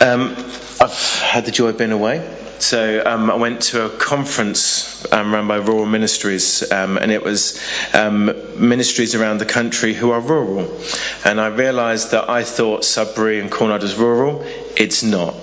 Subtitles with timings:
[0.00, 0.34] Um,
[0.80, 2.26] I've had the joy of being away.
[2.58, 7.22] So um, I went to a conference um, run by Rural Ministries, um, and it
[7.22, 7.58] was
[7.94, 8.26] um,
[8.56, 10.70] ministries around the country who are rural.
[11.24, 14.42] And I realised that I thought Sudbury and Cornard was rural.
[14.76, 15.34] It's not.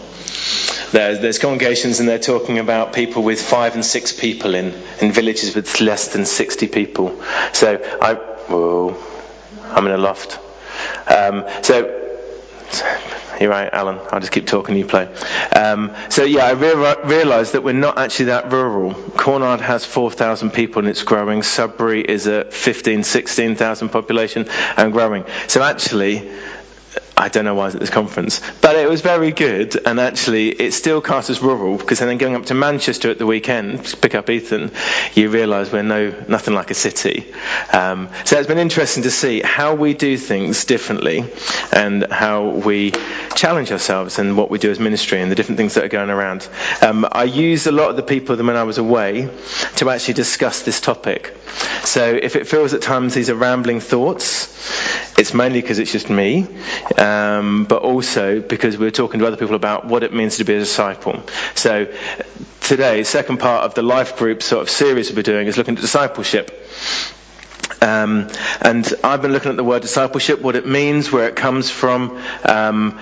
[0.92, 5.12] There, there's congregations and they're talking about people with five and six people in, in
[5.12, 7.22] villages with less than 60 people.
[7.52, 8.96] So I, whoa,
[9.64, 10.40] I'm in a loft.
[11.08, 12.07] Um, so
[13.40, 14.00] you're right, Alan.
[14.12, 15.08] I'll just keep talking, you play.
[15.56, 18.94] Um, so yeah, I re- realised that we're not actually that rural.
[18.94, 21.44] Cornard has 4,000 people and it's growing.
[21.44, 25.26] Sudbury is a 15, 16,000 population and growing.
[25.48, 26.32] So actually,
[27.20, 30.00] I don't know why I was at this conference, but it was very good, and
[30.00, 33.86] actually it still cast as rural because then going up to Manchester at the weekend
[33.86, 34.72] to pick up Ethan,
[35.16, 37.34] you realise we're no nothing like a city.
[37.74, 41.26] Um, so it's been interesting to see how we do things differently,
[41.74, 42.92] and how we
[43.36, 46.12] challenge ourselves and what we do as ministry and the different things that are going
[46.12, 46.48] around.
[46.84, 49.28] Um, I used a lot of the people when I was away
[49.78, 51.36] to actually discuss this topic.
[51.84, 54.54] So if it feels at times these are rambling thoughts,
[55.18, 56.46] it's mainly because it's just me,
[56.96, 60.44] um, Um, but also because we're talking to other people about what it means to
[60.44, 61.24] be a disciple.
[61.56, 61.94] So
[62.62, 65.82] today, second part of the life group sort of series we're doing is looking at
[65.82, 66.52] discipleship.
[67.82, 68.30] Um,
[68.62, 72.22] and I've been looking at the word discipleship, what it means, where it comes from.
[72.44, 73.00] Um,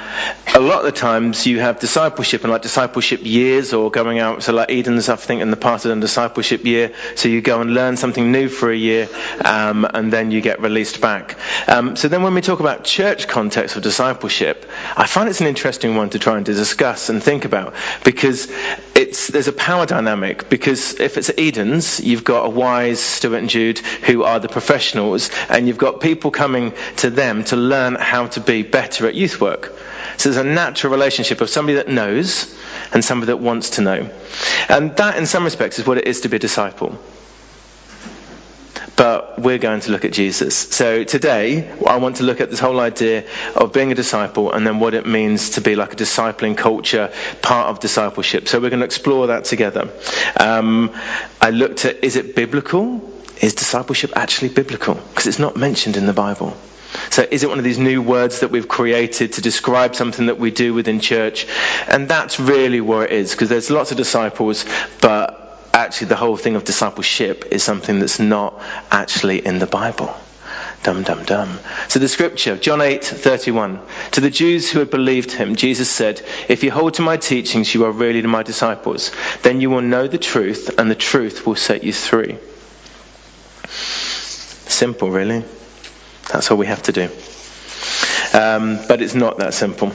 [0.53, 4.43] a lot of the times you have discipleship and like discipleship years or going out.
[4.43, 6.93] So like Eden's, I think in the past, done discipleship year.
[7.15, 9.07] So you go and learn something new for a year,
[9.43, 11.37] um, and then you get released back.
[11.67, 15.47] Um, so then when we talk about church context of discipleship, I find it's an
[15.47, 18.51] interesting one to try and to discuss and think about because
[18.95, 20.49] it's, there's a power dynamic.
[20.49, 25.29] Because if it's Eden's, you've got a wise Stuart and Jude who are the professionals,
[25.47, 29.39] and you've got people coming to them to learn how to be better at youth
[29.39, 29.71] work.
[30.17, 32.57] So there's a natural relationship of somebody that knows
[32.91, 34.09] and somebody that wants to know.
[34.67, 36.97] And that, in some respects, is what it is to be a disciple.
[38.95, 40.55] But we're going to look at Jesus.
[40.55, 43.25] So today, I want to look at this whole idea
[43.55, 47.13] of being a disciple and then what it means to be like a discipling culture,
[47.41, 48.47] part of discipleship.
[48.47, 49.91] So we're going to explore that together.
[50.39, 50.91] Um,
[51.39, 53.14] I looked at is it biblical?
[53.41, 54.95] Is discipleship actually biblical?
[54.95, 56.55] Because it's not mentioned in the Bible.
[57.09, 60.39] So is it one of these new words that we've created to describe something that
[60.39, 61.45] we do within church?
[61.87, 64.65] And that's really where it is, because there's lots of disciples,
[65.01, 70.15] but actually the whole thing of discipleship is something that's not actually in the Bible.
[70.83, 71.59] Dum dum dum.
[71.89, 73.79] So the scripture, John 8:31.
[74.11, 77.73] To the Jews who had believed him, Jesus said, "If you hold to my teachings,
[77.73, 79.11] you are really my disciples.
[79.41, 82.37] Then you will know the truth, and the truth will set you free."
[84.75, 85.41] Simple, really.
[86.29, 87.03] That's all we have to do.
[88.37, 89.93] Um, but it's not that simple.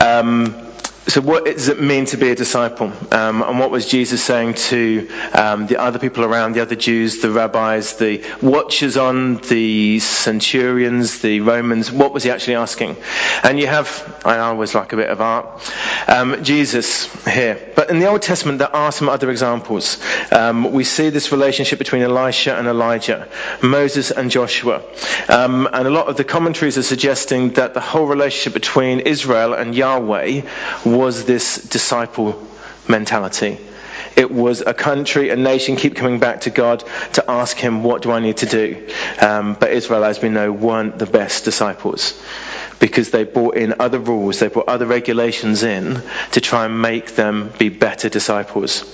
[0.00, 0.67] Um,
[1.08, 2.92] so, what does it mean to be a disciple?
[3.10, 7.22] Um, and what was Jesus saying to um, the other people around, the other Jews,
[7.22, 11.90] the rabbis, the watchers on, the centurions, the Romans?
[11.90, 12.98] What was he actually asking?
[13.42, 15.72] And you have, I always like a bit of art,
[16.08, 17.72] um, Jesus here.
[17.74, 19.98] But in the Old Testament, there are some other examples.
[20.30, 23.28] Um, we see this relationship between Elisha and Elijah,
[23.62, 24.82] Moses and Joshua.
[25.26, 29.54] Um, and a lot of the commentaries are suggesting that the whole relationship between Israel
[29.54, 30.42] and Yahweh
[30.98, 32.44] was this disciple
[32.88, 33.58] mentality.
[34.16, 36.82] It was a country, a nation keep coming back to God
[37.12, 38.88] to ask him, what do I need to do?
[39.20, 42.20] Um, but Israel, as we know, weren't the best disciples
[42.78, 46.02] because they brought in other rules, they brought other regulations in
[46.32, 48.84] to try and make them be better disciples.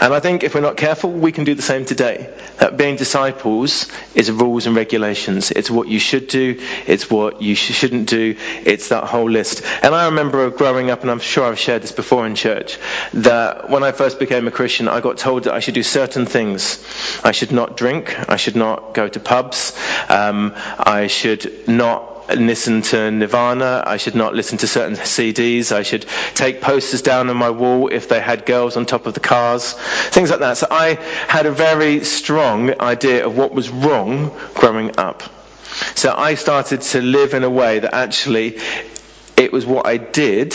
[0.00, 2.32] And I think if we're not careful, we can do the same today.
[2.58, 5.50] That being disciples is rules and regulations.
[5.50, 9.62] It's what you should do, it's what you sh- shouldn't do, it's that whole list.
[9.82, 12.78] And I remember growing up, and I'm sure I've shared this before in church,
[13.14, 16.26] that when I first became a Christian, I got told that I should do certain
[16.26, 16.84] things.
[17.22, 19.72] I should not drink, I should not go to pubs,
[20.08, 23.82] um, I should not listen to Nirvana.
[23.86, 25.72] I should not listen to certain CDs.
[25.72, 29.14] I should take posters down on my wall if they had girls on top of
[29.14, 29.74] the cars.
[30.10, 30.56] Things like that.
[30.56, 30.94] So I
[31.28, 35.22] had a very strong idea of what was wrong growing up.
[35.94, 38.58] So I started to live in a way that actually
[39.36, 40.54] it was what I did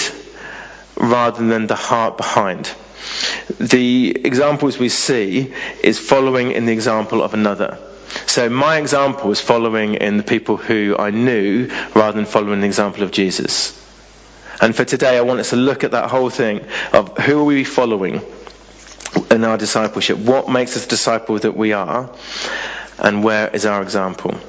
[0.96, 2.72] rather than the heart behind.
[3.60, 5.54] The examples we see
[5.84, 7.78] is following in the example of another.
[8.28, 12.68] So my example was following in the people who I knew rather than following the
[12.68, 13.82] example of Jesus.
[14.62, 17.44] And for today, I want us to look at that whole thing of who are
[17.44, 18.22] we following
[19.32, 20.18] in our discipleship?
[20.18, 22.10] What makes us disciple that we are?
[22.98, 24.40] And where is our example?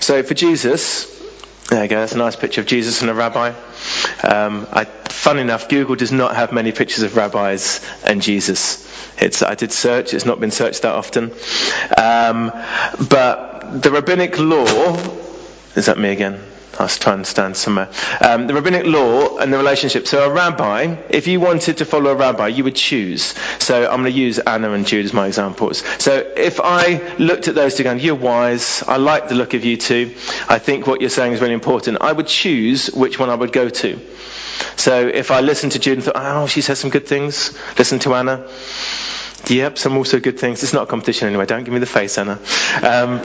[0.00, 1.19] So for Jesus,
[1.70, 3.54] there you go, that's a nice picture of Jesus and a rabbi.
[4.22, 4.86] Um, I
[5.20, 8.88] Fun enough, Google does not have many pictures of rabbis and Jesus.
[9.18, 11.32] It's, I did search, it's not been searched that often.
[11.94, 12.50] Um,
[13.10, 14.96] but the rabbinic law,
[15.76, 16.40] is that me again?
[16.72, 17.90] Trying to stand somewhere.
[18.20, 20.06] Um, the rabbinic law and the relationship.
[20.06, 23.34] So a rabbi, if you wanted to follow a rabbi, you would choose.
[23.58, 25.84] So I'm going to use Anna and Jude as my examples.
[25.98, 29.64] So if I looked at those two going, you're wise, I like the look of
[29.64, 30.14] you two,
[30.48, 33.52] I think what you're saying is really important, I would choose which one I would
[33.52, 33.98] go to.
[34.76, 37.98] So if I listened to Jude and thought, oh, she says some good things, listen
[38.00, 38.46] to Anna.
[39.46, 40.62] Yep, some also good things.
[40.62, 41.46] It's not a competition anyway.
[41.46, 42.38] Don't give me the face, Anna.
[42.82, 43.20] Um,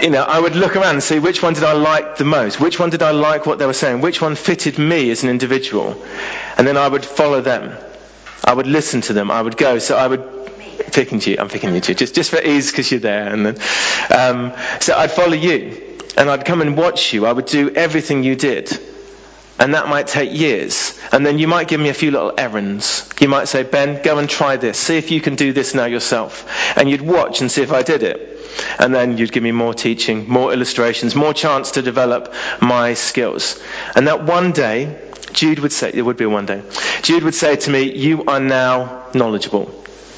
[0.00, 2.60] you know, I would look around and see which one did I like the most.
[2.60, 4.00] Which one did I like what they were saying?
[4.00, 6.02] Which one fitted me as an individual?
[6.56, 7.76] And then I would follow them.
[8.44, 9.30] I would listen to them.
[9.30, 9.78] I would go.
[9.78, 10.42] So I would
[10.92, 11.36] picking you.
[11.38, 13.28] I'm picking you too, just just for ease because you're there.
[13.28, 13.56] And then,
[14.10, 17.26] um, so I'd follow you, and I'd come and watch you.
[17.26, 18.78] I would do everything you did.
[19.62, 20.98] And that might take years.
[21.12, 23.08] And then you might give me a few little errands.
[23.20, 24.76] You might say, Ben, go and try this.
[24.76, 26.48] See if you can do this now yourself.
[26.76, 28.40] And you'd watch and see if I did it.
[28.80, 33.62] And then you'd give me more teaching, more illustrations, more chance to develop my skills.
[33.94, 35.00] And that one day,
[35.32, 36.64] Jude would say, it would be one day,
[37.02, 39.72] Jude would say to me, you are now knowledgeable.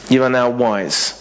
[0.08, 1.20] You are now wise.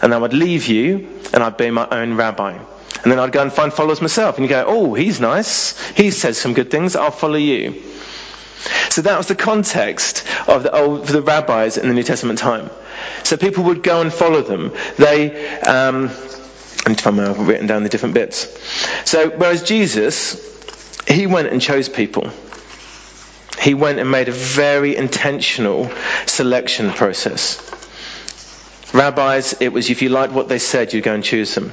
[0.00, 2.60] And I would leave you and I'd be my own rabbi.
[3.04, 4.38] And then I'd go and find followers myself.
[4.38, 5.78] And you go, oh, he's nice.
[5.90, 6.96] He says some good things.
[6.96, 7.82] I'll follow you.
[8.88, 12.70] So that was the context of the, old, the rabbis in the New Testament time.
[13.22, 14.72] So people would go and follow them.
[14.96, 16.10] They, um,
[16.86, 18.48] I need to find I've written down the different bits.
[19.04, 22.30] So whereas Jesus, he went and chose people.
[23.60, 25.90] He went and made a very intentional
[26.24, 27.60] selection process.
[28.94, 31.72] Rabbis, it was if you liked what they said, you'd go and choose them.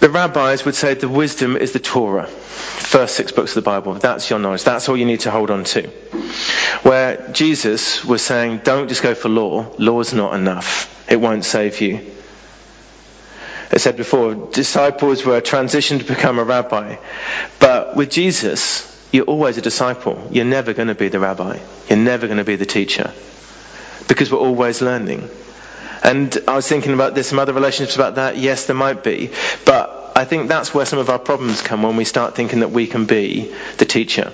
[0.00, 3.94] The rabbis would say the wisdom is the Torah, first six books of the Bible.
[3.94, 4.64] That's your knowledge.
[4.64, 5.88] That's all you need to hold on to.
[6.82, 9.74] Where Jesus was saying, don't just go for law.
[9.78, 10.92] Law's not enough.
[11.10, 12.12] It won't save you.
[13.72, 16.96] I said before, disciples were transitioned to become a rabbi.
[17.58, 20.28] But with Jesus, you're always a disciple.
[20.30, 21.58] You're never going to be the rabbi.
[21.88, 23.12] You're never going to be the teacher.
[24.08, 25.28] Because we're always learning.
[26.02, 28.36] And I was thinking about this, some other relationships about that.
[28.36, 29.30] Yes, there might be.
[29.64, 32.70] But I think that's where some of our problems come when we start thinking that
[32.70, 34.32] we can be the teacher.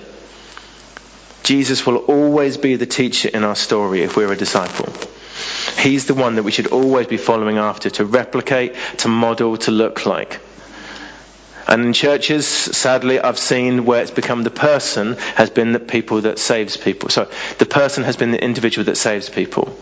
[1.43, 4.93] Jesus will always be the teacher in our story if we're a disciple.
[5.77, 9.71] He's the one that we should always be following after to replicate, to model, to
[9.71, 10.39] look like.
[11.67, 16.21] And in churches, sadly, I've seen where it's become the person has been the people
[16.21, 17.09] that saves people.
[17.09, 19.77] So the person has been the individual that saves people.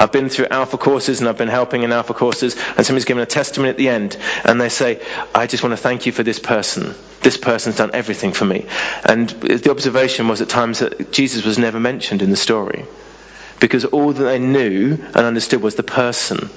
[0.00, 3.22] I've been through alpha courses and I've been helping in alpha courses and somebody's given
[3.22, 6.22] a testimony at the end and they say, I just want to thank you for
[6.22, 6.94] this person.
[7.20, 8.66] This person's done everything for me.
[9.04, 12.86] And the observation was at times that Jesus was never mentioned in the story
[13.60, 16.48] because all that they knew and understood was the person.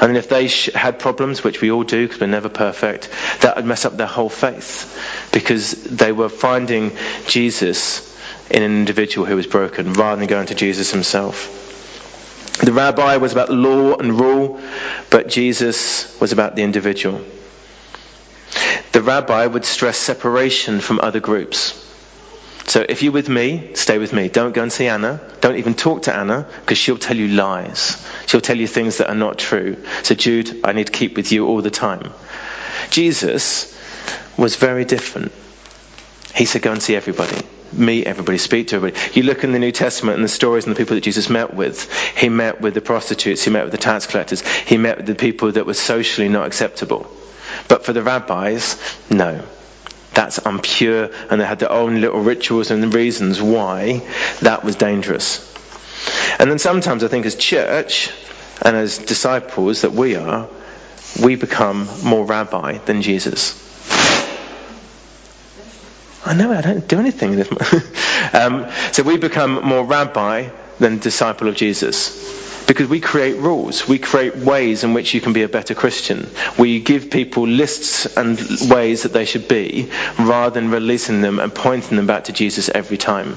[0.00, 3.08] And if they had problems, which we all do because we're never perfect,
[3.42, 6.96] that would mess up their whole faith because they were finding
[7.28, 8.08] Jesus
[8.50, 11.60] in an individual who was broken rather than going to Jesus himself.
[12.62, 14.60] The rabbi was about law and rule,
[15.10, 17.20] but Jesus was about the individual.
[18.92, 21.78] The rabbi would stress separation from other groups.
[22.66, 24.28] So if you're with me, stay with me.
[24.28, 25.20] Don't go and see Anna.
[25.40, 28.00] Don't even talk to Anna because she'll tell you lies.
[28.26, 29.84] She'll tell you things that are not true.
[30.04, 32.12] So Jude, I need to keep with you all the time.
[32.90, 33.76] Jesus
[34.36, 35.32] was very different.
[36.36, 39.00] He said, go and see everybody meet everybody, speak to everybody.
[39.14, 41.54] You look in the New Testament and the stories and the people that Jesus met
[41.54, 41.92] with.
[42.16, 45.14] He met with the prostitutes, he met with the tax collectors, he met with the
[45.14, 47.10] people that were socially not acceptable.
[47.68, 48.76] But for the rabbis,
[49.10, 49.42] no.
[50.14, 54.02] That's impure, and they had their own little rituals and reasons why
[54.40, 55.48] that was dangerous.
[56.38, 58.10] And then sometimes I think as church
[58.60, 60.48] and as disciples that we are,
[61.22, 63.58] we become more rabbi than Jesus.
[66.32, 67.38] I know I don't do anything.
[68.32, 70.48] um, so we become more rabbi
[70.78, 72.64] than disciple of Jesus.
[72.66, 76.26] Because we create rules, we create ways in which you can be a better Christian.
[76.58, 81.54] We give people lists and ways that they should be, rather than releasing them and
[81.54, 83.36] pointing them back to Jesus every time.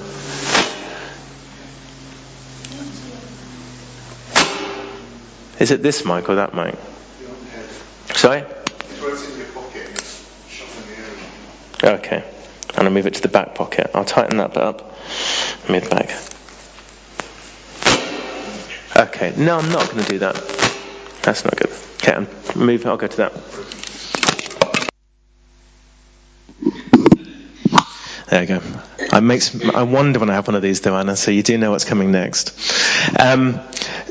[5.60, 6.75] Is it this mic or that mic?
[8.16, 8.46] Sorry?
[11.84, 12.24] Okay.
[12.77, 13.91] And I'll move it to the back pocket.
[13.94, 14.82] I'll tighten that up.
[15.70, 16.10] Move back.
[18.98, 20.36] Okay, no, I'm not going to do that.
[21.24, 21.72] That's not good.
[21.98, 22.86] Okay, I'm move.
[22.86, 23.34] I'll go to that.
[28.29, 28.62] There you go.
[29.12, 31.58] I, makes, I wonder when I have one of these, though, Anna, so you do
[31.58, 32.51] know what's coming next.
[33.20, 33.62] Um,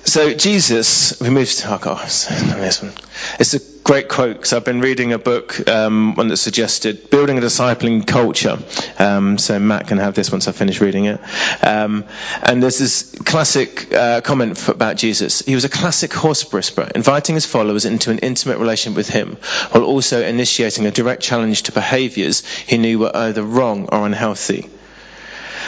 [0.04, 2.92] so Jesus, we moved to, oh God, this one.
[3.40, 7.37] It's a great quote because I've been reading a book, um, one that suggested building
[7.37, 8.59] a discipling culture.
[8.99, 11.21] Um, so Matt can have this once I finish reading it.
[11.62, 12.05] Um,
[12.43, 15.41] and there's this classic uh, comment about Jesus.
[15.41, 19.37] He was a classic horse whisperer, inviting his followers into an intimate relationship with him,
[19.71, 24.71] while also initiating a direct challenge to behaviours he knew were either wrong or unhealthy.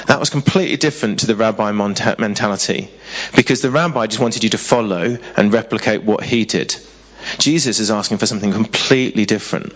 [0.07, 2.91] That was completely different to the rabbi mentality
[3.35, 6.77] because the rabbi just wanted you to follow and replicate what he did.
[7.39, 9.75] Jesus is asking for something completely different.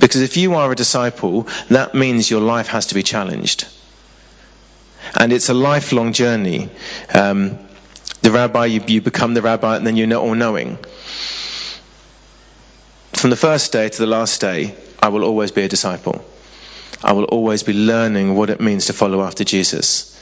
[0.00, 3.66] Because if you are a disciple, that means your life has to be challenged.
[5.18, 6.70] And it's a lifelong journey.
[7.14, 7.58] Um,
[8.22, 10.76] the rabbi, you, you, become the rabbi, and then you're all knowing.
[13.12, 16.24] From the first day to the last day, I will always be a disciple.
[17.02, 20.17] I will always be learning what it means to follow after Jesus.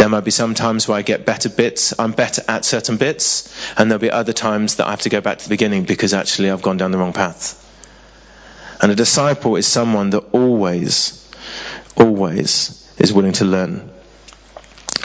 [0.00, 3.54] There might be some times where I get better bits, I'm better at certain bits,
[3.76, 6.14] and there'll be other times that I have to go back to the beginning because
[6.14, 7.54] actually I've gone down the wrong path.
[8.80, 11.30] And a disciple is someone that always,
[11.98, 13.90] always is willing to learn.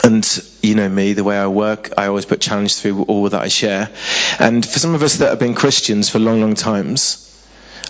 [0.02, 0.26] And
[0.62, 3.48] you know me, the way I work, I always put challenge through all that I
[3.48, 3.90] share.
[4.38, 7.22] And for some of us that have been Christians for long, long times,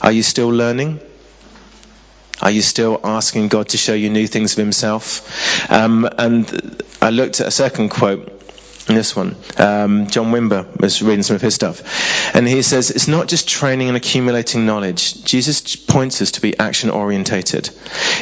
[0.02, 0.98] are you still learning?
[2.40, 5.70] Are you still asking God to show you new things of Himself?
[5.70, 8.36] Um, and I looked at a second quote
[8.86, 9.34] this one.
[9.58, 12.34] Um, John Wimber was reading some of his stuff.
[12.34, 15.24] And he says, It's not just training and accumulating knowledge.
[15.24, 17.70] Jesus points us to be action orientated.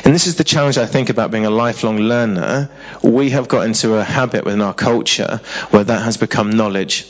[0.04, 2.71] And this is the challenge I think about being a lifelong learner.
[3.02, 5.40] We have got into a habit within our culture
[5.71, 7.06] where that has become knowledge.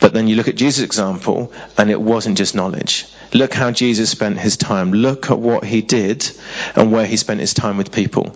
[0.00, 3.06] But then you look at Jesus' example, and it wasn't just knowledge.
[3.32, 4.92] Look how Jesus spent his time.
[4.92, 6.30] Look at what he did
[6.76, 8.34] and where he spent his time with people.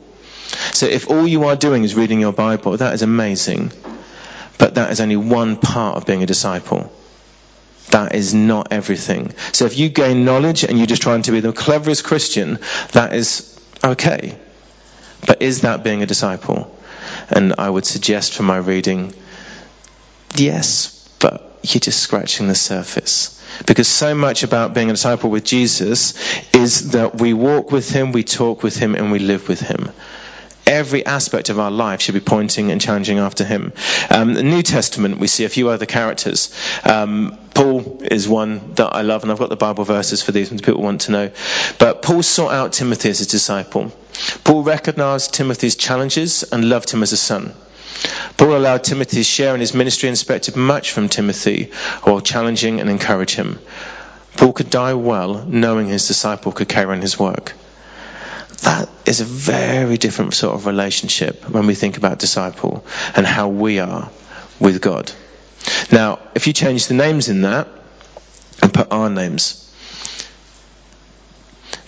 [0.73, 3.73] So if all you are doing is reading your Bible, that is amazing.
[4.59, 6.93] But that is only one part of being a disciple.
[7.91, 9.35] That is not everything.
[9.53, 12.59] So if you gain knowledge and you're just trying to be the cleverest Christian,
[12.93, 14.39] that is okay.
[15.27, 16.77] But is that being a disciple?
[17.29, 19.15] And I would suggest from my reading,
[20.37, 21.02] yes,
[21.63, 23.39] you're just scratching the surface.
[23.67, 26.15] Because so much about being a disciple with Jesus
[26.55, 29.91] is that we walk with him, we talk with him, and we live with him.
[30.67, 33.73] Every aspect of our life should be pointing and challenging after him.
[34.11, 36.55] Um, the New Testament, we see a few other characters.
[36.85, 40.53] Um, Paul is one that I love, and I've got the Bible verses for these
[40.53, 41.31] if people want to know.
[41.79, 43.93] But Paul sought out Timothy as a disciple.
[44.45, 47.55] Paul recognized Timothy's challenges and loved him as a son.
[48.37, 51.71] Paul allowed Timothy to share in his ministry and expected much from Timothy
[52.03, 53.59] while challenging and encouraging him.
[54.37, 57.55] Paul could die well knowing his disciple could carry on his work.
[58.63, 62.85] That is a very different sort of relationship when we think about disciple
[63.17, 64.11] and how we are
[64.61, 65.11] with God.
[65.91, 67.69] Now, if you change the names in that
[68.63, 69.59] and put our names,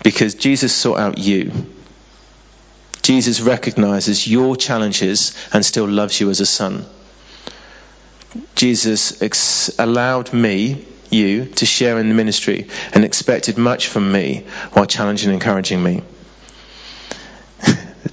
[0.03, 1.53] because Jesus sought out you
[3.05, 6.87] Jesus recognizes your challenges and still loves you as a son.
[8.55, 14.47] Jesus ex- allowed me, you, to share in the ministry and expected much from me
[14.73, 16.03] while challenging and encouraging me.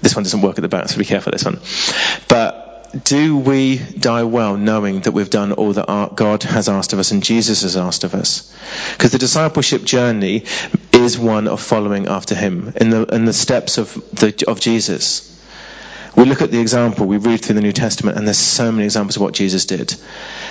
[0.02, 1.60] This one doesn't work at the back, so be careful this one.
[2.28, 2.72] But
[3.04, 7.12] do we die well knowing that we've done all that God has asked of us
[7.12, 8.54] and Jesus has asked of us?
[8.92, 10.44] Because the discipleship journey
[10.92, 15.30] is one of following after Him in the, in the steps of, the, of Jesus.
[16.16, 18.84] We look at the example, we read through the New Testament, and there's so many
[18.84, 19.96] examples of what Jesus did.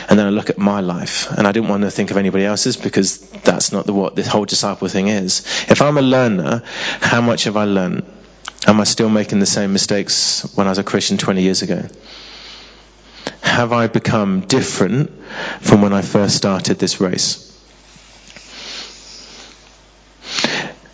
[0.08, 2.46] And then I look at my life, and I didn't want to think of anybody
[2.46, 5.40] else's because that's not the, what this whole disciple thing is.
[5.68, 8.04] If I'm a learner, how much have I learned?
[8.66, 11.88] Am I still making the same mistakes when I was a Christian 20 years ago?
[13.60, 15.10] have I become different
[15.60, 17.46] from when I first started this race?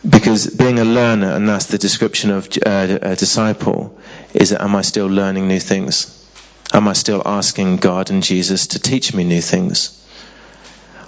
[0.08, 3.98] Because being a learner, and that's the description of uh, a disciple,
[4.34, 6.12] is that am I still learning new things?
[6.72, 10.02] Am I still asking God and Jesus to teach me new things?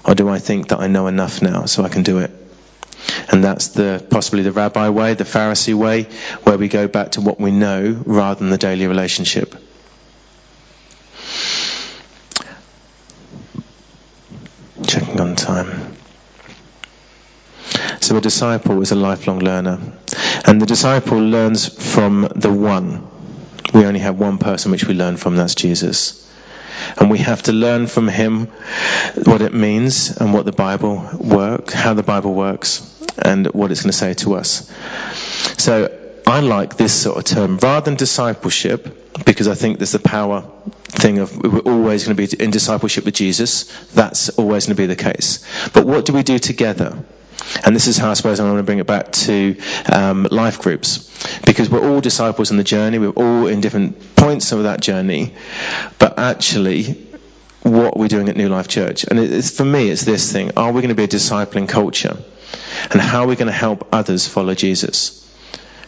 [0.05, 2.48] Or do I think that I know enough now so I can do it?
[3.31, 6.05] And that's the possibly the rabbi way, the Pharisee way,
[6.45, 9.55] where we go back to what we know rather than the daily relationship.
[14.87, 15.97] Checking on time.
[18.00, 19.79] So a disciple is a lifelong learner.
[20.47, 23.07] And the disciple learns from the one.
[23.75, 26.25] We only have one person which we learn from, that's Jesus.
[26.97, 28.47] And we have to learn from him
[29.25, 33.82] what it means and what the Bible work, how the Bible works, and what it's
[33.82, 34.70] going to say to us.
[35.58, 39.98] So I like this sort of term rather than discipleship because I think there's the
[39.98, 40.44] power
[40.88, 43.64] thing of we're always going to be in discipleship with Jesus.
[43.92, 45.44] That's always going to be the case.
[45.72, 47.02] But what do we do together?
[47.64, 49.56] And this is how I suppose I want to bring it back to
[49.90, 51.08] um, life groups.
[51.46, 55.34] Because we're all disciples in the journey, we're all in different points of that journey.
[55.98, 57.08] But actually,
[57.62, 59.05] what we're doing at New Life Church.
[59.05, 60.53] And it's, for me, it's this thing.
[60.57, 62.17] Are we going to be a discipling culture?
[62.91, 65.29] And how are we going to help others follow Jesus?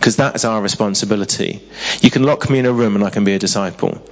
[0.01, 1.61] because that is our responsibility.
[2.01, 4.03] You can lock me in a room and I can be a disciple.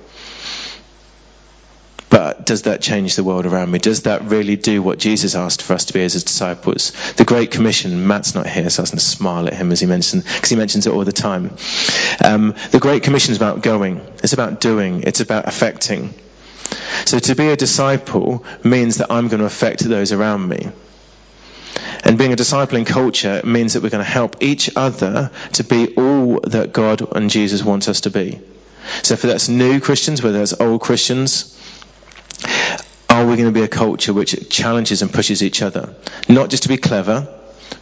[2.11, 3.79] But does that change the world around me?
[3.79, 6.93] Does that really do what Jesus asked for us to be as his disciples?
[7.15, 9.81] The Great Commission, Matt's not here, so I was going to smile at him as
[9.81, 11.57] he mentioned, because he mentions it all the time.
[12.23, 14.01] Um, the Great Commission is about going.
[14.23, 15.05] It's about doing.
[15.05, 16.13] It's about affecting.
[17.05, 20.69] So to be a disciple means that I'm going to affect those around me.
[22.05, 25.65] And being a disciple in culture means that we're going to help each other to
[25.65, 28.41] be all that God and Jesus wants us to be.
[29.03, 31.55] So for that's new Christians, whether that's old Christians,
[33.09, 35.95] are we going to be a culture which challenges and pushes each other?
[36.29, 37.27] Not just to be clever,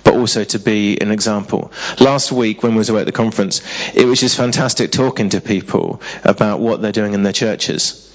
[0.02, 1.72] but also to be an example.
[2.00, 3.60] Last week when we was away at the conference,
[3.94, 8.06] it was just fantastic talking to people about what they're doing in their churches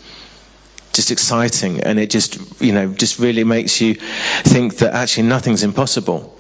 [0.93, 5.63] just exciting and it just you know just really makes you think that actually nothing's
[5.63, 6.37] impossible.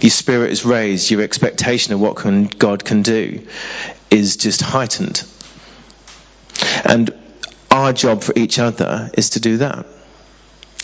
[0.00, 1.10] Your spirit is raised.
[1.10, 3.46] Your expectation of what can, god can do
[4.10, 5.22] is just heightened.
[6.84, 7.10] And
[7.70, 9.86] our job for each other is to do that.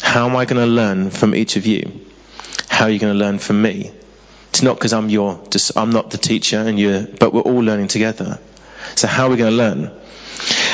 [0.00, 2.07] How am i going to learn from each of you?
[2.69, 3.93] How are you going to learn from me?
[4.50, 5.41] It's not because i'm your
[5.77, 8.39] i'm not the teacher and you but we're all learning together.
[8.97, 10.00] So how are we going to learn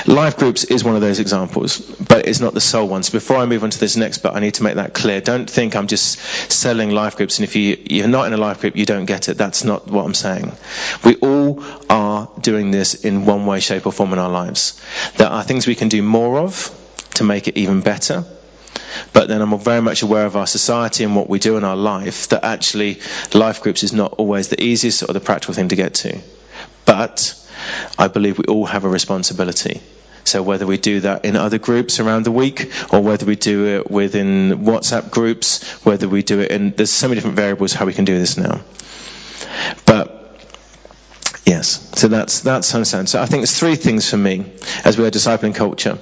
[0.07, 3.03] Life groups is one of those examples, but it's not the sole one.
[3.03, 5.21] So before I move on to this next bit, I need to make that clear.
[5.21, 6.19] Don't think I'm just
[6.51, 9.29] selling life groups, and if you, you're not in a life group, you don't get
[9.29, 9.37] it.
[9.37, 10.53] That's not what I'm saying.
[11.05, 14.81] We all are doing this in one way, shape, or form in our lives.
[15.17, 16.71] There are things we can do more of
[17.15, 18.25] to make it even better.
[19.13, 21.77] But then I'm very much aware of our society and what we do in our
[21.77, 23.01] life that actually
[23.35, 26.21] life groups is not always the easiest or the practical thing to get to.
[26.85, 27.35] But
[27.99, 29.81] I believe we all have a responsibility.
[30.25, 33.67] So whether we do that in other groups around the week, or whether we do
[33.67, 37.87] it within WhatsApp groups, whether we do it in, there's so many different variables how
[37.87, 38.61] we can do this now.
[39.87, 40.17] But
[41.47, 43.09] Yes, so that's that's understand.
[43.09, 44.45] So I think there's three things for me
[44.85, 45.97] as we are discipling culture.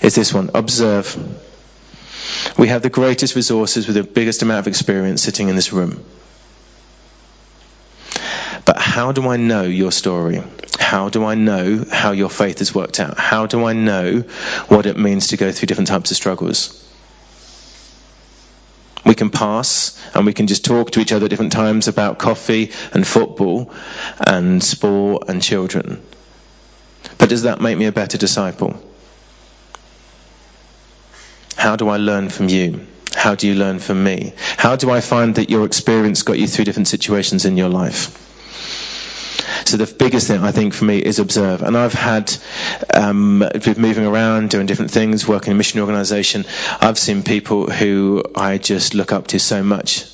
[0.00, 1.14] Is this one: observe.
[2.56, 6.02] We have the greatest resources with the biggest amount of experience sitting in this room.
[8.66, 10.42] But how do I know your story?
[10.78, 13.16] How do I know how your faith has worked out?
[13.16, 14.20] How do I know
[14.68, 16.82] what it means to go through different types of struggles?
[19.04, 22.18] We can pass and we can just talk to each other at different times about
[22.18, 23.72] coffee and football
[24.18, 26.02] and sport and children.
[27.18, 28.82] But does that make me a better disciple?
[31.56, 32.84] How do I learn from you?
[33.14, 34.32] How do you learn from me?
[34.56, 38.35] How do I find that your experience got you through different situations in your life?
[39.66, 41.62] So the biggest thing I think for me is observe.
[41.62, 42.32] And I've had,
[42.94, 46.44] um, with moving around, doing different things, working in a mission organisation,
[46.80, 50.04] I've seen people who I just look up to so much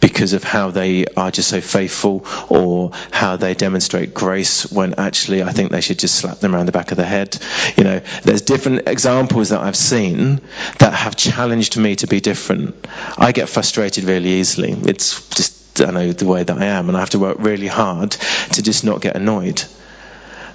[0.00, 5.42] because of how they are just so faithful or how they demonstrate grace when actually
[5.42, 7.38] I think they should just slap them around the back of the head.
[7.76, 10.40] You know, there's different examples that I've seen
[10.78, 12.86] that have challenged me to be different.
[13.16, 14.72] I get frustrated really easily.
[14.72, 17.68] It's just I know the way that I am, and I have to work really
[17.68, 19.62] hard to just not get annoyed.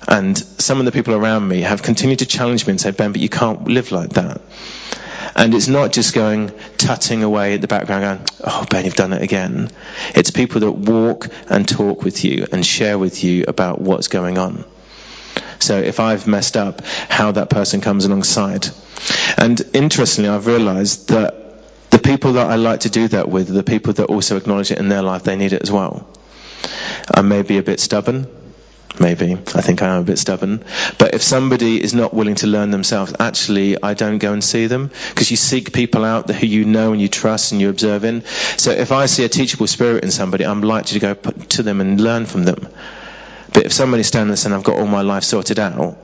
[0.07, 3.13] And some of the people around me have continued to challenge me and say, Ben,
[3.13, 4.41] but you can't live like that.
[5.35, 9.13] And it's not just going tutting away at the background going, oh, Ben, you've done
[9.13, 9.69] it again.
[10.13, 14.37] It's people that walk and talk with you and share with you about what's going
[14.37, 14.63] on.
[15.59, 18.67] So if I've messed up, how that person comes alongside.
[19.37, 21.43] And interestingly, I've realized that
[21.89, 24.71] the people that I like to do that with are the people that also acknowledge
[24.71, 26.07] it in their life they need it as well.
[27.13, 28.27] I may be a bit stubborn.
[28.99, 29.33] Maybe.
[29.33, 30.63] I think I am a bit stubborn.
[30.99, 34.67] But if somebody is not willing to learn themselves, actually, I don't go and see
[34.67, 34.91] them.
[35.09, 38.23] Because you seek people out who you know and you trust and you observe in.
[38.57, 41.81] So if I see a teachable spirit in somebody, I'm likely to go to them
[41.81, 42.67] and learn from them.
[43.51, 45.97] But if somebody's standing there saying, I've got all my life sorted out,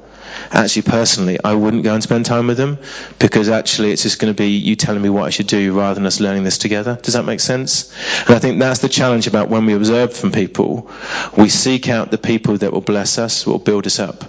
[0.52, 2.80] actually personally, I wouldn't go and spend time with them
[3.20, 5.96] because actually it's just going to be you telling me what I should do rather
[5.96, 6.98] than us learning this together.
[7.02, 7.94] Does that make sense?
[8.26, 10.90] And I think that's the challenge about when we observe from people,
[11.38, 14.24] we seek out the people that will bless us, will build us up.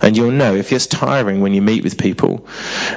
[0.00, 2.48] And you'll know if it's tiring when you meet with people,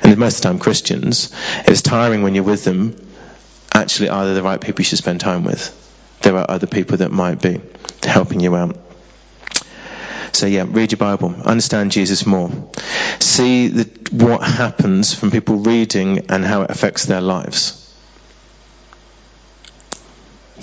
[0.01, 1.31] and most of the time Christians,
[1.67, 2.95] it's tiring when you're with them,
[3.71, 5.71] actually are they the right people you should spend time with?
[6.21, 7.61] There are other people that might be
[8.01, 8.84] helping you out.
[10.35, 12.51] So yeah, read your Bible, understand Jesus more,
[13.19, 17.81] see the, what happens from people reading and how it affects their lives.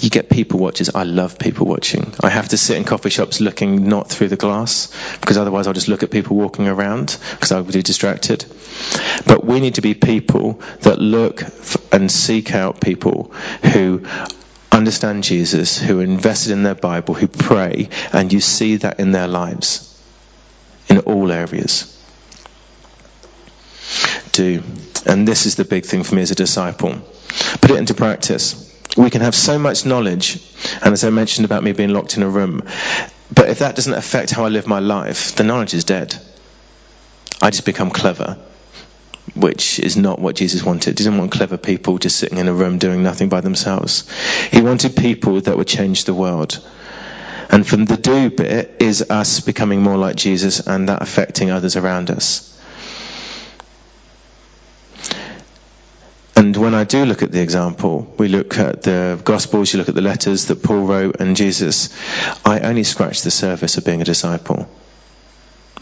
[0.02, 0.90] You get people watchers.
[0.94, 2.12] I love people watching.
[2.20, 5.72] I have to sit in coffee shops looking not through the glass because otherwise I'll
[5.72, 8.44] just look at people walking around because I will be distracted.
[9.26, 11.44] But we need to be people that look
[11.92, 13.32] and seek out people
[13.72, 14.04] who
[14.72, 19.12] understand Jesus, who are invested in their Bible, who pray, and you see that in
[19.12, 19.88] their lives
[20.88, 21.88] in all areas.
[24.32, 24.62] Do.
[25.06, 26.94] And this is the big thing for me as a disciple.
[27.60, 28.70] Put it into practice.
[28.96, 30.42] We can have so much knowledge,
[30.82, 32.62] and as I mentioned about me being locked in a room,
[33.34, 36.14] but if that doesn't affect how I live my life, the knowledge is dead.
[37.40, 38.38] I just become clever
[39.34, 40.98] which is not what Jesus wanted.
[40.98, 44.10] He didn't want clever people just sitting in a room doing nothing by themselves.
[44.50, 46.60] He wanted people that would change the world.
[47.48, 51.76] And from the do bit is us becoming more like Jesus and that affecting others
[51.76, 52.48] around us.
[56.34, 59.88] And when I do look at the example, we look at the Gospels, you look
[59.88, 61.90] at the letters that Paul wrote and Jesus,
[62.44, 64.68] I only scratch the surface of being a disciple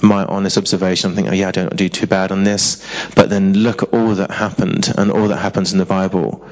[0.03, 2.85] my honest observation, I think, oh yeah, I don't do too bad on this.
[3.15, 6.47] But then look at all that happened and all that happens in the Bible.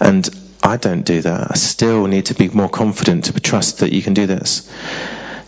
[0.00, 0.28] And
[0.62, 1.50] I don't do that.
[1.50, 4.70] I still need to be more confident to trust that you can do this.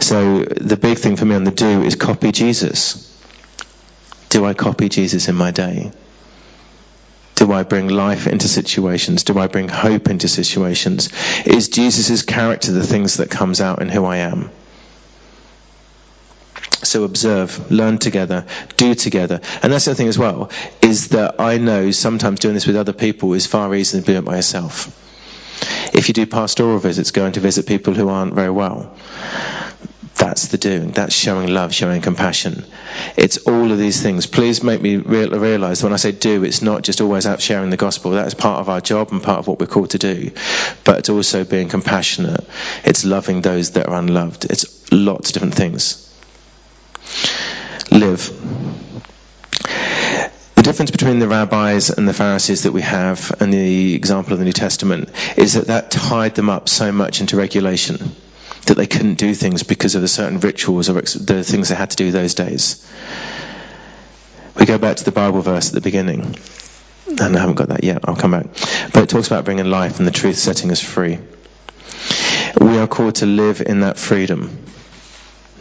[0.01, 3.07] So the big thing for me on the do is copy Jesus.
[4.31, 5.93] Do I copy Jesus in my day?
[7.35, 9.25] Do I bring life into situations?
[9.25, 11.09] Do I bring hope into situations?
[11.47, 14.51] Is Jesus' character the things that comes out in who I am?
[16.83, 19.41] So observe, learn together, do together.
[19.63, 22.95] And that's the thing as well, is that I know sometimes doing this with other
[22.95, 24.97] people is far easier than doing it by yourself.
[25.93, 28.97] If you do pastoral visits, going to visit people who aren't very well,
[30.15, 30.91] that's the doing.
[30.91, 32.65] That's showing love, showing compassion.
[33.17, 34.27] It's all of these things.
[34.27, 37.77] Please make me realize when I say do, it's not just always out sharing the
[37.77, 38.13] gospel.
[38.13, 40.31] That is part of our job and part of what we're called to do.
[40.85, 42.45] But it's also being compassionate.
[42.85, 44.47] It's loving those that are unloved.
[44.47, 46.10] It's lots of different things
[47.91, 48.31] live.
[50.61, 54.39] The difference between the rabbis and the Pharisees that we have and the example of
[54.39, 58.15] the New Testament is that that tied them up so much into regulation
[58.67, 61.91] that they couldn't do things because of the certain rituals or the things they had
[61.91, 62.87] to do those days.
[64.59, 66.37] We go back to the Bible verse at the beginning,
[67.07, 68.47] and I haven't got that yet, I'll come back.
[68.93, 71.19] But it talks about bringing life and the truth setting us free.
[72.61, 74.65] We are called to live in that freedom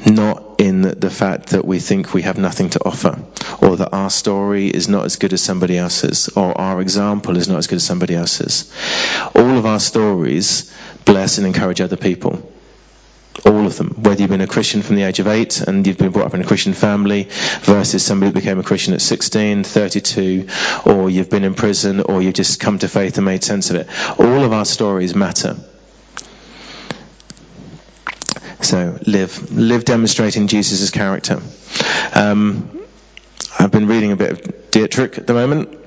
[0.05, 3.19] not in the fact that we think we have nothing to offer,
[3.61, 7.47] or that our story is not as good as somebody else's, or our example is
[7.47, 8.71] not as good as somebody else's.
[9.35, 10.73] All of our stories
[11.05, 12.51] bless and encourage other people.
[13.45, 13.95] All of them.
[14.01, 16.33] Whether you've been a Christian from the age of 8 and you've been brought up
[16.33, 17.29] in a Christian family
[17.61, 20.47] versus somebody who became a Christian at 16, 32,
[20.85, 23.77] or you've been in prison, or you've just come to faith and made sense of
[23.77, 23.87] it.
[24.19, 25.55] All of our stories matter.
[28.61, 31.41] So live, live demonstrating Jesus' character.
[32.13, 32.69] Um,
[33.57, 35.77] I've been reading a bit of Dietrich at the moment.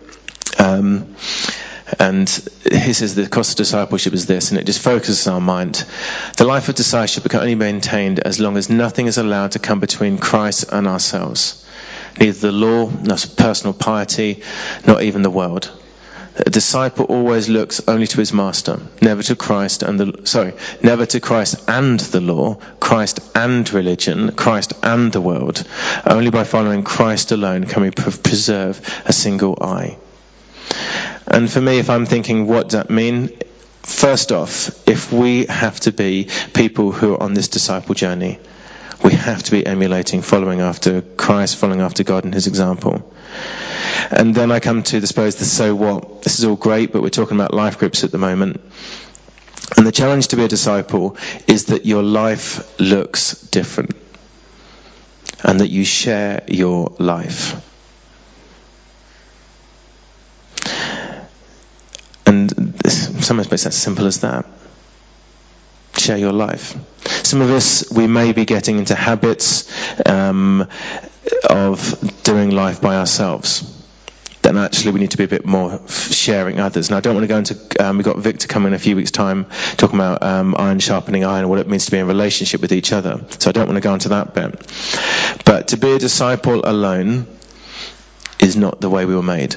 [0.59, 1.17] Um,
[1.99, 2.29] and
[2.71, 5.85] he says the cost of discipleship is this, and it just focuses our mind.
[6.37, 9.59] The life of discipleship can only be maintained as long as nothing is allowed to
[9.59, 11.67] come between Christ and ourselves.
[12.19, 14.43] Neither the law, nor personal piety,
[14.87, 15.71] not even the world.
[16.35, 21.05] A disciple always looks only to his master, never to Christ and the sorry, never
[21.05, 25.63] to Christ and the law, Christ and religion, Christ and the world.
[26.07, 29.99] Only by following Christ alone can we preserve a single eye.
[31.27, 33.31] And for me, if I'm thinking, what does that mean?
[33.83, 38.39] First off, if we have to be people who are on this disciple journey,
[39.05, 43.13] we have to be emulating, following after Christ, following after God and His example.
[44.11, 46.23] And then I come to, I suppose, the so what.
[46.23, 48.61] This is all great, but we're talking about life groups at the moment.
[49.77, 53.97] And the challenge to be a disciple is that your life looks different
[55.43, 57.57] and that you share your life.
[62.27, 62.53] And
[62.87, 64.47] some aspects as simple as that.
[65.97, 66.77] Share your life.
[67.25, 69.71] Some of us, we may be getting into habits
[70.07, 70.69] um,
[71.49, 73.82] of doing life by ourselves
[74.43, 76.89] then actually we need to be a bit more sharing others.
[76.89, 78.97] And I don't want to go into, um, we've got Victor coming in a few
[78.97, 82.07] weeks' time talking about um, iron sharpening iron and what it means to be in
[82.07, 83.25] relationship with each other.
[83.39, 85.45] So I don't want to go into that bit.
[85.45, 87.27] But to be a disciple alone
[88.41, 89.57] is not the way we were made.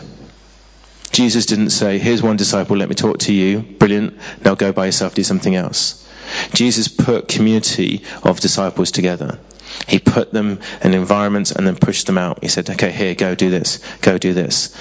[1.11, 4.85] Jesus didn't say, here's one disciple, let me talk to you, brilliant, now go by
[4.85, 6.05] yourself, do something else.
[6.53, 9.39] Jesus put community of disciples together.
[9.87, 12.39] He put them in environments and then pushed them out.
[12.41, 14.75] He said, okay, here, go do this, go do this.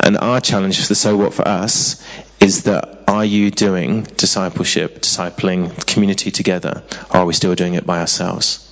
[0.00, 2.02] And our challenge for the so what for us
[2.40, 6.82] is that are you doing discipleship, discipling community together?
[7.10, 8.62] Or are we still doing it by ourselves?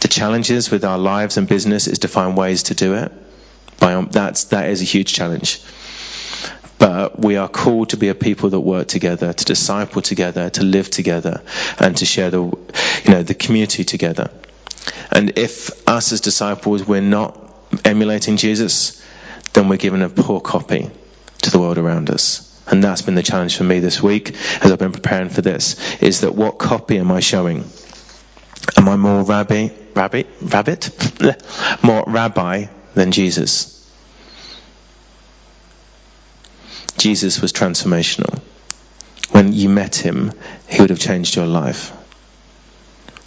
[0.00, 3.12] The challenges with our lives and business is to find ways to do it.
[3.78, 5.62] That's, that is a huge challenge.
[6.94, 10.62] But we are called to be a people that work together, to disciple together, to
[10.62, 11.40] live together,
[11.78, 14.30] and to share the, you know, the community together.
[15.10, 17.38] And if us as disciples, we're not
[17.86, 19.02] emulating Jesus,
[19.54, 20.90] then we're given a poor copy
[21.40, 22.62] to the world around us.
[22.66, 26.02] And that's been the challenge for me this week as I've been preparing for this,
[26.02, 27.64] is that what copy am I showing?
[28.76, 30.90] Am I more rabbi, rabbi, rabbit?
[31.82, 33.81] more rabbi than Jesus?
[37.02, 38.40] Jesus was transformational.
[39.32, 40.30] When you met him,
[40.68, 41.90] he would have changed your life.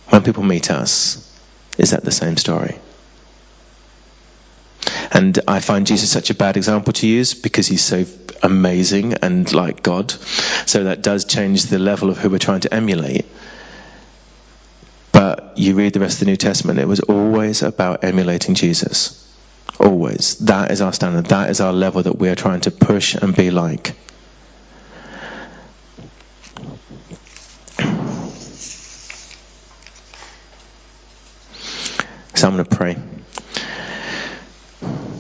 [0.07, 1.17] When people meet us,
[1.77, 2.79] is that the same story?
[5.11, 8.05] And I find Jesus such a bad example to use because he's so
[8.41, 10.09] amazing and like God.
[10.09, 13.25] So that does change the level of who we're trying to emulate.
[15.11, 19.34] But you read the rest of the New Testament, it was always about emulating Jesus.
[19.79, 20.37] Always.
[20.39, 21.27] That is our standard.
[21.27, 23.95] That is our level that we are trying to push and be like.
[32.35, 32.97] So I'm going to pray.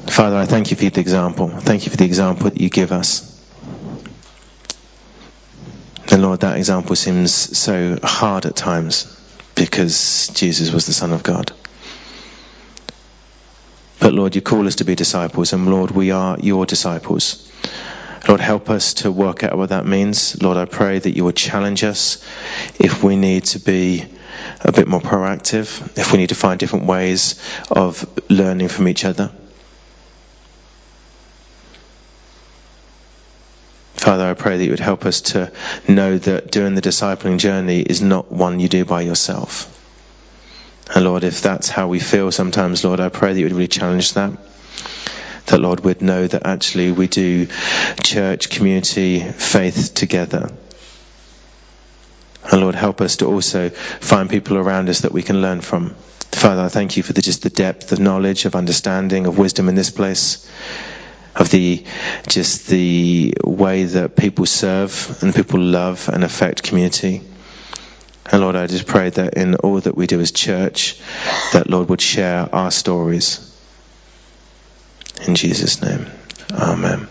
[0.07, 1.47] Father, I thank you for the example.
[1.49, 3.31] Thank you for the example that you give us.
[6.11, 9.05] And Lord, that example seems so hard at times
[9.55, 11.51] because Jesus was the Son of God.
[14.05, 17.51] But Lord, you call us to be disciples, and Lord, we are your disciples.
[18.27, 20.39] Lord, help us to work out what that means.
[20.43, 22.23] Lord, I pray that you would challenge us
[22.79, 24.05] if we need to be
[24.61, 27.41] a bit more proactive, if we need to find different ways
[27.71, 29.31] of learning from each other.
[33.95, 35.51] Father, I pray that you would help us to
[35.87, 39.71] know that doing the discipling journey is not one you do by yourself.
[40.93, 43.67] And Lord, if that's how we feel sometimes, Lord, I pray that you would really
[43.67, 44.31] challenge that.
[45.47, 47.47] That, Lord, would know that actually we do
[48.03, 50.51] church, community, faith together.
[52.51, 55.95] And Lord, help us to also find people around us that we can learn from.
[56.31, 59.69] Father, I thank you for the, just the depth of knowledge, of understanding, of wisdom
[59.69, 60.49] in this place,
[61.35, 61.83] of the
[62.27, 67.21] just the way that people serve and people love and affect community.
[68.31, 70.99] And Lord, I just pray that in all that we do as church,
[71.53, 73.51] that Lord would share our stories.
[75.27, 76.07] In Jesus' name,
[76.51, 77.07] Amen.